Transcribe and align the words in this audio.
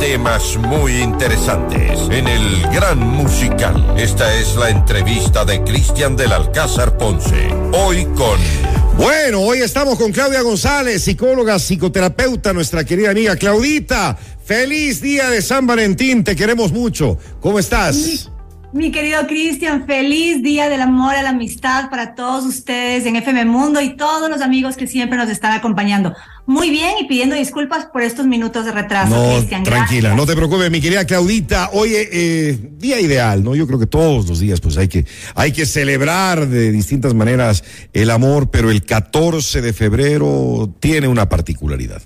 Temas 0.00 0.56
muy 0.56 1.02
interesantes 1.02 1.98
en 2.10 2.28
el 2.28 2.62
Gran 2.72 2.98
Musical. 2.98 3.94
Esta 3.96 4.34
es 4.34 4.56
la 4.56 4.70
entrevista 4.70 5.44
de 5.44 5.62
Cristian 5.64 6.16
del 6.16 6.32
Alcázar 6.32 6.96
Ponce. 6.96 7.48
Hoy 7.72 8.04
con... 8.16 8.38
Bueno, 8.96 9.40
hoy 9.42 9.58
estamos 9.58 9.98
con 9.98 10.10
Claudia 10.10 10.42
González, 10.42 11.02
psicóloga, 11.02 11.58
psicoterapeuta, 11.58 12.52
nuestra 12.52 12.84
querida 12.84 13.10
amiga 13.10 13.36
Claudita. 13.36 14.16
Feliz 14.44 15.00
día 15.00 15.30
de 15.30 15.42
San 15.42 15.66
Valentín, 15.66 16.24
te 16.24 16.34
queremos 16.34 16.72
mucho. 16.72 17.18
¿Cómo 17.40 17.58
estás? 17.58 18.30
Mi 18.70 18.92
querido 18.92 19.26
Cristian, 19.26 19.86
feliz 19.86 20.42
día 20.42 20.68
del 20.68 20.82
amor 20.82 21.14
a 21.14 21.22
la 21.22 21.30
amistad 21.30 21.88
para 21.88 22.14
todos 22.14 22.44
ustedes 22.44 23.06
en 23.06 23.16
FM 23.16 23.46
Mundo 23.46 23.80
y 23.80 23.96
todos 23.96 24.28
los 24.28 24.42
amigos 24.42 24.76
que 24.76 24.86
siempre 24.86 25.16
nos 25.16 25.30
están 25.30 25.52
acompañando. 25.52 26.14
Muy 26.44 26.68
bien 26.68 26.92
y 27.00 27.06
pidiendo 27.06 27.34
disculpas 27.34 27.86
por 27.86 28.02
estos 28.02 28.26
minutos 28.26 28.66
de 28.66 28.72
retraso, 28.72 29.14
Cristian. 29.30 29.62
Tranquila, 29.62 30.14
no 30.14 30.26
te 30.26 30.36
preocupes, 30.36 30.70
mi 30.70 30.82
querida 30.82 31.06
Claudita. 31.06 31.70
Oye, 31.72 32.10
eh, 32.12 32.58
día 32.76 33.00
ideal, 33.00 33.42
¿no? 33.42 33.56
Yo 33.56 33.66
creo 33.66 33.78
que 33.78 33.86
todos 33.86 34.28
los 34.28 34.38
días 34.38 34.60
pues 34.60 34.76
hay 34.76 34.88
que, 34.88 35.06
hay 35.34 35.52
que 35.52 35.64
celebrar 35.64 36.46
de 36.46 36.70
distintas 36.70 37.14
maneras 37.14 37.64
el 37.94 38.10
amor, 38.10 38.50
pero 38.50 38.70
el 38.70 38.82
14 38.84 39.62
de 39.62 39.72
febrero 39.72 40.74
tiene 40.78 41.08
una 41.08 41.26
particularidad. 41.30 42.02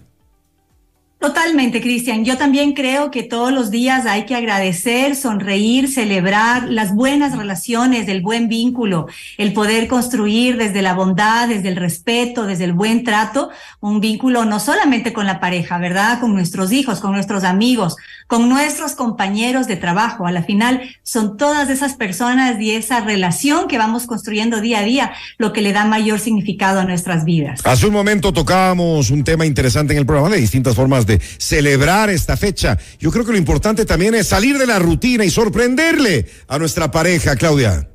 Totalmente, 1.23 1.81
Cristian. 1.81 2.25
Yo 2.25 2.37
también 2.37 2.73
creo 2.73 3.13
que 3.13 3.23
todos 3.23 3.53
los 3.53 3.71
días 3.71 4.07
hay 4.07 4.25
que 4.25 4.35
agradecer, 4.35 5.15
sonreír, 5.15 5.87
celebrar 5.89 6.69
las 6.69 6.93
buenas 6.97 7.39
relaciones, 7.39 8.09
el 8.09 8.23
buen 8.23 8.49
vínculo, 8.49 9.07
el 9.39 9.53
poder 9.53 9.87
construir 9.87 10.57
desde 10.57 10.83
la 10.83 10.95
bondad, 10.95 11.47
desde 11.47 11.69
el 11.69 11.77
respeto, 11.77 12.45
desde 12.45 12.65
el 12.65 12.73
buen 12.73 13.05
trato, 13.05 13.51
un 13.79 14.01
vínculo 14.01 14.45
no 14.45 14.59
solamente 14.59 15.13
con 15.13 15.25
la 15.25 15.39
pareja, 15.39 15.79
¿verdad? 15.79 16.19
Con 16.19 16.35
nuestros 16.35 16.73
hijos, 16.73 16.99
con 16.99 17.13
nuestros 17.13 17.45
amigos, 17.45 17.95
con 18.27 18.49
nuestros 18.49 18.97
compañeros 18.97 19.69
de 19.69 19.77
trabajo. 19.77 20.27
A 20.27 20.33
la 20.33 20.43
final 20.43 20.83
son 21.05 21.37
todas 21.37 21.71
esas 21.71 21.95
personas 21.95 22.61
y 22.61 22.73
esa 22.73 22.99
relación 22.99 23.69
que 23.69 23.79
vamos 23.79 24.07
construyendo 24.07 24.61
día 24.61 24.81
a 24.81 24.83
día 24.83 25.13
lo 25.39 25.53
que 25.53 25.63
le 25.63 25.73
da 25.73 25.85
mayor 25.85 26.19
significado 26.19 26.81
a 26.81 26.85
nuestras 26.85 27.25
vidas. 27.25 27.61
Hace 27.65 27.87
un 27.87 27.93
momento 27.93 28.33
tocábamos 28.33 29.11
un 29.11 29.23
tema 29.23 29.47
interesante 29.47 29.93
en 29.93 30.01
el 30.01 30.07
programa 30.07 30.35
de 30.35 30.41
distintas 30.41 30.75
formas 30.75 31.07
de 31.07 31.12
celebrar 31.39 32.11
esta 32.11 32.37
fecha. 32.37 32.79
Yo 32.99 33.11
creo 33.11 33.25
que 33.25 33.33
lo 33.33 33.39
importante 33.39 33.85
también 33.85 34.15
es 34.15 34.29
salir 34.29 34.59
de 34.59 34.67
la 34.67 34.79
rutina 34.79 35.25
y 35.25 35.31
sorprenderle 35.31 36.27
a 36.49 36.59
nuestra 36.59 36.91
pareja, 36.91 37.37
Claudia. 37.37 37.92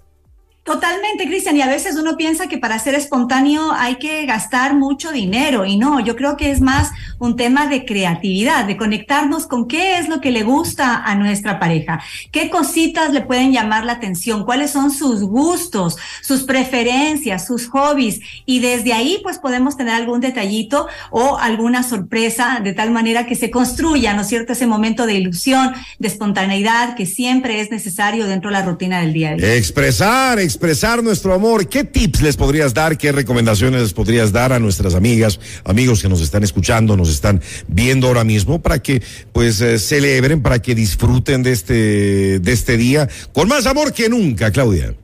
Totalmente, 0.67 1.25
Cristian. 1.27 1.55
Y 1.55 1.61
a 1.61 1.67
veces 1.67 1.95
uno 1.95 2.17
piensa 2.17 2.47
que 2.47 2.57
para 2.57 2.77
ser 2.77 2.93
espontáneo 2.93 3.71
hay 3.71 3.95
que 3.95 4.25
gastar 4.25 4.75
mucho 4.75 5.13
dinero 5.13 5.65
y 5.65 5.77
no, 5.77 6.01
yo 6.01 6.17
creo 6.17 6.35
que 6.35 6.51
es 6.51 6.59
más 6.59 6.91
un 7.19 7.37
tema 7.37 7.67
de 7.67 7.85
creatividad, 7.85 8.65
de 8.65 8.75
conectarnos 8.75 9.47
con 9.47 9.69
qué 9.69 9.97
es 9.97 10.09
lo 10.09 10.19
que 10.19 10.29
le 10.29 10.43
gusta 10.43 11.01
a 11.05 11.15
nuestra 11.15 11.57
pareja, 11.57 12.01
qué 12.33 12.49
cositas 12.49 13.13
le 13.13 13.21
pueden 13.21 13.53
llamar 13.53 13.85
la 13.85 13.93
atención, 13.93 14.43
cuáles 14.43 14.71
son 14.71 14.91
sus 14.91 15.23
gustos, 15.23 15.95
sus 16.21 16.43
preferencias, 16.43 17.47
sus 17.47 17.69
hobbies 17.69 18.19
y 18.45 18.59
desde 18.59 18.91
ahí 18.91 19.21
pues 19.23 19.39
podemos 19.39 19.77
tener 19.77 19.93
algún 19.93 20.19
detallito 20.19 20.87
o 21.11 21.37
alguna 21.37 21.81
sorpresa 21.81 22.59
de 22.61 22.73
tal 22.73 22.91
manera 22.91 23.25
que 23.25 23.35
se 23.35 23.49
construya, 23.49 24.13
¿no 24.13 24.23
es 24.23 24.27
cierto?, 24.27 24.51
ese 24.51 24.67
momento 24.67 25.05
de 25.05 25.13
ilusión, 25.13 25.73
de 25.97 26.09
espontaneidad 26.09 26.95
que 26.95 27.05
siempre 27.05 27.61
es 27.61 27.71
necesario 27.71 28.27
dentro 28.27 28.49
de 28.49 28.57
la 28.57 28.63
rutina 28.63 28.99
del 28.99 29.13
día 29.13 29.29
a 29.29 29.35
día. 29.35 29.55
Expresar, 29.55 30.39
expresar 30.39 30.56
expresar 30.57 31.03
nuestro 31.03 31.35
amor. 31.35 31.69
¿Qué 31.69 31.83
tips 31.83 32.23
les 32.23 32.35
podrías 32.35 32.73
dar? 32.73 32.97
¿Qué 32.97 33.11
recomendaciones 33.11 33.79
les 33.79 33.93
podrías 33.93 34.31
dar 34.31 34.51
a 34.51 34.59
nuestras 34.59 34.95
amigas, 34.95 35.39
amigos 35.63 36.01
que 36.01 36.09
nos 36.09 36.19
están 36.19 36.43
escuchando, 36.43 36.97
nos 36.97 37.09
están 37.09 37.41
viendo 37.67 38.07
ahora 38.07 38.23
mismo 38.23 38.59
para 38.59 38.79
que 38.79 39.03
pues 39.33 39.61
eh, 39.61 39.77
celebren, 39.77 40.41
para 40.41 40.59
que 40.59 40.73
disfruten 40.73 41.43
de 41.43 41.51
este, 41.51 42.39
de 42.39 42.51
este 42.51 42.75
día 42.75 43.07
con 43.33 43.47
más 43.47 43.67
amor 43.67 43.93
que 43.93 44.09
nunca, 44.09 44.49
Claudia? 44.49 44.95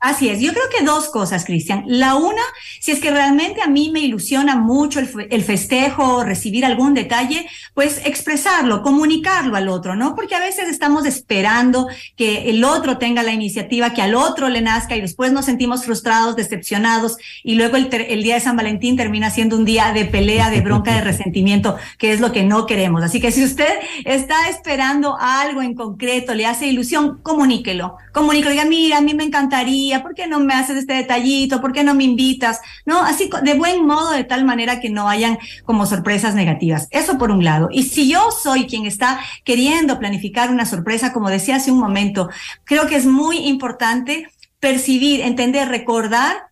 Así 0.00 0.28
es, 0.28 0.38
yo 0.40 0.52
creo 0.52 0.64
que 0.70 0.84
dos 0.84 1.08
cosas, 1.08 1.44
Cristian. 1.44 1.82
La 1.86 2.14
una, 2.14 2.42
si 2.80 2.92
es 2.92 3.00
que 3.00 3.10
realmente 3.10 3.62
a 3.62 3.66
mí 3.66 3.90
me 3.92 3.98
ilusiona 3.98 4.54
mucho 4.54 5.00
el, 5.00 5.42
festejo, 5.42 6.22
recibir 6.22 6.64
algún 6.64 6.94
detalle, 6.94 7.48
pues 7.74 8.00
expresarlo, 8.04 8.82
comunicarlo 8.82 9.56
al 9.56 9.68
otro, 9.68 9.96
¿no? 9.96 10.14
Porque 10.14 10.36
a 10.36 10.40
veces 10.40 10.68
estamos 10.68 11.04
esperando 11.04 11.88
que 12.16 12.48
el 12.48 12.62
otro 12.62 12.98
tenga 12.98 13.24
la 13.24 13.32
iniciativa, 13.32 13.92
que 13.92 14.00
al 14.00 14.14
otro 14.14 14.48
le 14.48 14.60
nazca 14.60 14.94
y 14.94 15.00
después 15.00 15.32
nos 15.32 15.46
sentimos 15.46 15.84
frustrados, 15.84 16.36
decepcionados 16.36 17.16
y 17.42 17.56
luego 17.56 17.76
el, 17.76 17.88
el 17.92 18.22
día 18.22 18.34
de 18.34 18.40
San 18.40 18.56
Valentín 18.56 18.96
termina 18.96 19.30
siendo 19.30 19.56
un 19.56 19.64
día 19.64 19.92
de 19.92 20.04
pelea, 20.04 20.48
de 20.48 20.60
bronca, 20.60 20.94
de 20.94 21.00
resentimiento, 21.10 21.76
que 21.98 22.12
es 22.12 22.20
lo 22.20 22.30
que 22.30 22.44
no 22.44 22.66
queremos. 22.66 23.02
Así 23.02 23.20
que 23.20 23.32
si 23.32 23.42
usted 23.42 23.74
está 24.04 24.48
esperando 24.48 25.16
algo 25.18 25.60
en 25.60 25.74
concreto, 25.74 26.36
le 26.36 26.46
hace 26.46 26.68
ilusión, 26.68 27.18
comuníquelo, 27.20 27.96
comuníquelo, 28.12 28.52
diga, 28.52 28.64
mira, 28.64 28.98
a 28.98 29.00
mí 29.00 29.12
me 29.14 29.24
encantaría 29.24 29.87
¿por 30.02 30.14
qué 30.14 30.26
no 30.26 30.40
me 30.40 30.54
haces 30.54 30.76
este 30.76 30.94
detallito? 30.94 31.60
¿Por 31.60 31.72
qué 31.72 31.82
no 31.82 31.94
me 31.94 32.04
invitas? 32.04 32.60
¿No? 32.86 33.00
Así 33.00 33.30
de 33.42 33.54
buen 33.54 33.86
modo, 33.86 34.10
de 34.10 34.24
tal 34.24 34.44
manera 34.44 34.80
que 34.80 34.90
no 34.90 35.08
hayan 35.08 35.38
como 35.64 35.86
sorpresas 35.86 36.34
negativas. 36.34 36.88
Eso 36.90 37.18
por 37.18 37.30
un 37.30 37.44
lado. 37.44 37.68
Y 37.72 37.84
si 37.84 38.08
yo 38.08 38.30
soy 38.30 38.66
quien 38.66 38.86
está 38.86 39.20
queriendo 39.44 39.98
planificar 39.98 40.50
una 40.50 40.66
sorpresa, 40.66 41.12
como 41.12 41.30
decía 41.30 41.56
hace 41.56 41.72
un 41.72 41.78
momento, 41.78 42.28
creo 42.64 42.86
que 42.86 42.96
es 42.96 43.06
muy 43.06 43.38
importante 43.48 44.28
percibir, 44.60 45.20
entender, 45.20 45.68
recordar 45.68 46.48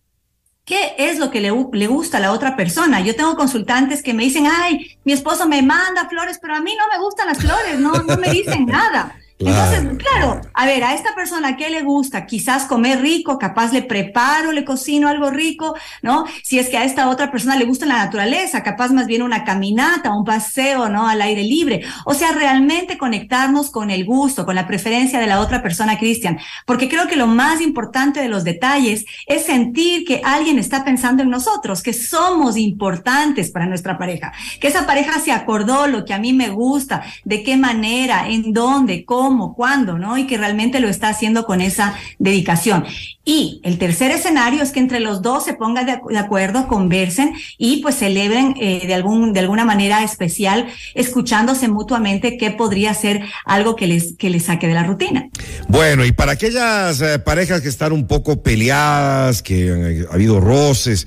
¿Qué 0.67 0.95
es 0.97 1.17
lo 1.17 1.31
que 1.31 1.39
le, 1.39 1.49
le, 1.71 1.87
gusta 1.87 2.17
a 2.17 2.19
la 2.19 2.33
otra 2.33 2.57
persona? 2.57 2.99
Yo 2.99 3.15
tengo 3.15 3.37
consultantes 3.37 4.03
que 4.03 4.13
me 4.13 4.23
dicen, 4.23 4.47
ay, 4.51 4.99
mi 5.05 5.13
esposo 5.13 5.47
me 5.47 5.61
manda 5.61 6.09
flores, 6.09 6.39
pero 6.41 6.55
a 6.57 6.59
mí 6.59 6.75
no 6.77 6.83
me 6.91 7.01
gustan 7.01 7.27
las 7.27 7.37
flores, 7.37 7.79
no, 7.79 7.93
no 8.03 8.17
me 8.17 8.29
dicen 8.29 8.65
nada. 8.65 9.15
Entonces, 9.39 9.85
claro, 9.99 10.41
a 10.51 10.65
ver, 10.65 10.83
a 10.83 10.95
esta 10.95 11.13
persona, 11.13 11.57
¿qué 11.57 11.69
le 11.69 11.83
gusta? 11.83 12.25
Quizás 12.25 12.65
comer 12.65 13.01
rico, 13.01 13.37
capaz 13.37 13.71
le 13.71 13.83
preparo, 13.83 14.51
le 14.51 14.65
cocino 14.65 15.09
algo 15.09 15.29
rico, 15.29 15.75
¿no? 16.01 16.25
Si 16.43 16.57
es 16.57 16.69
que 16.69 16.77
a 16.77 16.83
esta 16.83 17.07
otra 17.07 17.29
persona 17.29 17.55
le 17.55 17.65
gusta 17.65 17.85
la 17.85 18.03
naturaleza, 18.03 18.63
capaz 18.63 18.89
más 18.89 19.05
bien 19.05 19.21
una 19.21 19.43
caminata, 19.43 20.11
un 20.11 20.25
paseo, 20.25 20.89
¿no? 20.89 21.07
Al 21.07 21.21
aire 21.21 21.43
libre. 21.43 21.83
O 22.05 22.15
sea, 22.15 22.31
realmente 22.31 22.97
conectarnos 22.97 23.69
con 23.69 23.91
el 23.91 24.05
gusto, 24.05 24.43
con 24.43 24.55
la 24.55 24.65
preferencia 24.65 25.19
de 25.19 25.27
la 25.27 25.39
otra 25.39 25.61
persona, 25.61 25.99
Cristian. 25.99 26.39
Porque 26.65 26.89
creo 26.89 27.07
que 27.07 27.15
lo 27.15 27.27
más 27.27 27.61
importante 27.61 28.19
de 28.19 28.29
los 28.29 28.43
detalles 28.43 29.05
es 29.27 29.45
sentir 29.45 30.03
que 30.03 30.21
alguien 30.25 30.57
está 30.57 30.83
pensando 30.83 31.21
en 31.21 31.29
nosotros, 31.29 31.83
que 31.83 31.93
somos 31.93 32.57
importantes 32.57 33.51
para 33.51 33.67
nuestra 33.67 33.99
pareja, 33.99 34.33
que 34.59 34.67
esa 34.67 34.87
pareja 34.87 35.19
se 35.19 35.31
acordó 35.31 35.85
lo 35.85 36.05
que 36.05 36.15
a 36.15 36.19
mí 36.19 36.33
me 36.33 36.49
gusta, 36.49 37.03
de 37.23 37.43
qué 37.43 37.55
manera, 37.55 38.27
en 38.27 38.51
dónde, 38.51 39.05
cómo 39.05 39.26
cómo, 39.27 39.55
cuándo, 39.55 39.97
¿no? 39.97 40.17
Y 40.17 40.25
que 40.25 40.37
realmente 40.37 40.79
lo 40.79 40.87
está 40.87 41.09
haciendo 41.09 41.45
con 41.45 41.59
esa 41.59 41.95
dedicación. 42.17 42.85
Y 43.25 43.59
el 43.65 43.77
tercer 43.77 44.09
escenario 44.11 44.63
es 44.63 44.71
que 44.71 44.79
entre 44.79 45.01
los 45.01 45.21
dos 45.21 45.43
se 45.43 45.53
pongan 45.53 45.85
de, 45.85 46.17
acuerdo, 46.17 46.69
conversen 46.69 47.33
y 47.57 47.81
pues 47.81 47.95
celebren 47.95 48.55
eh, 48.57 48.87
de, 48.87 48.93
algún, 48.93 49.33
de 49.33 49.41
alguna 49.41 49.65
manera 49.65 50.01
especial, 50.01 50.67
escuchándose 50.95 51.67
mutuamente 51.67 52.37
qué 52.37 52.51
podría 52.51 52.93
ser 52.93 53.21
algo 53.43 53.75
que 53.75 53.87
les, 53.87 54.13
que 54.17 54.29
les 54.29 54.43
saque 54.43 54.65
de 54.65 54.73
la 54.73 54.85
rutina. 54.85 55.27
Bueno, 55.67 56.05
y 56.05 56.13
para 56.13 56.31
aquellas 56.31 57.01
eh, 57.01 57.19
parejas 57.19 57.59
que 57.59 57.67
están 57.67 57.91
un 57.91 58.07
poco 58.07 58.41
peleadas, 58.41 59.41
que 59.41 59.67
eh, 59.67 60.05
ha 60.09 60.13
habido 60.13 60.39
roces 60.39 61.05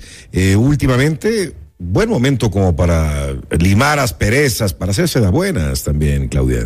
últimamente, 0.55 1.55
buen 1.79 2.07
momento 2.07 2.51
como 2.51 2.75
para 2.75 3.33
limar 3.57 3.97
asperezas, 3.97 4.75
para 4.75 4.91
hacerse 4.91 5.19
las 5.19 5.31
buenas 5.31 5.83
también, 5.83 6.27
Claudia. 6.27 6.65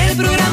El 0.10 0.18
programa 0.18 0.46